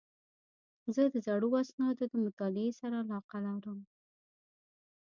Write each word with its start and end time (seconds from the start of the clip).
زه 0.95 1.03
د 1.13 1.15
زړو 1.27 1.49
اسنادو 1.63 2.05
مطالعې 2.25 2.69
سره 2.79 2.95
علاقه 3.03 3.37
لرم. 3.45 3.79